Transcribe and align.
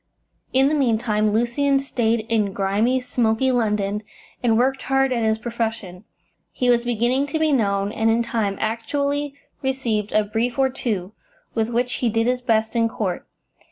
In 0.51 0.67
the 0.67 0.73
meantime, 0.73 1.31
Lucian 1.31 1.77
stayed 1.77 2.21
in 2.21 2.53
grimy, 2.53 2.99
smoky 2.99 3.51
London, 3.51 4.01
and 4.41 4.57
worked 4.57 4.81
hard 4.81 5.13
at 5.13 5.23
his 5.23 5.37
profession. 5.37 6.05
He 6.51 6.71
was 6.71 6.83
beginning 6.83 7.27
to 7.27 7.37
be 7.37 7.51
known, 7.51 7.91
and 7.91 8.09
in 8.09 8.23
time 8.23 8.57
actually 8.59 9.35
received 9.61 10.11
a 10.11 10.23
brief 10.23 10.57
or 10.57 10.71
two, 10.71 11.11
with 11.53 11.69
which 11.69 11.93
he 12.01 12.09
did 12.09 12.25
his 12.25 12.41
best 12.41 12.75
in 12.75 12.89
court. 12.89 13.27